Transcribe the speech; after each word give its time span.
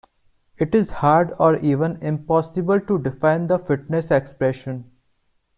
It 0.57 0.73
is 0.73 0.89
hard 0.89 1.31
or 1.37 1.57
even 1.57 1.97
impossible 2.01 2.79
to 2.79 2.97
define 2.97 3.45
the 3.45 3.59
fitness 3.59 4.09
expression. 4.09 4.89